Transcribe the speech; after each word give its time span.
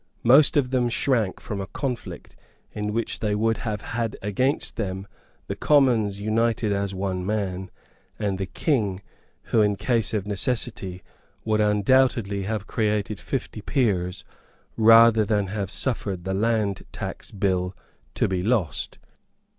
Most 0.23 0.57
of 0.57 0.71
them 0.71 0.89
shrank 0.89 1.39
from 1.39 1.61
a 1.61 1.67
conflict 1.67 2.35
in 2.73 2.91
which 2.91 3.19
they 3.19 3.35
would 3.35 3.57
have 3.57 3.81
had 3.81 4.17
against 4.23 4.75
them 4.75 5.05
the 5.45 5.55
Commons 5.55 6.19
united 6.19 6.71
as 6.73 6.91
one 6.91 7.23
man, 7.23 7.69
and 8.17 8.39
the 8.39 8.47
King, 8.47 9.03
who, 9.51 9.61
in 9.61 9.75
case 9.75 10.11
of 10.15 10.25
necessity, 10.25 11.03
would 11.45 11.61
undoubtedly 11.61 12.41
have 12.45 12.65
created 12.65 13.19
fifty 13.19 13.61
peers 13.61 14.23
rather 14.75 15.23
than 15.23 15.45
have 15.49 15.69
suffered 15.69 16.23
the 16.23 16.33
land 16.33 16.81
tax 16.91 17.29
bill 17.29 17.75
to 18.15 18.27
be 18.27 18.41
lost. 18.41 18.97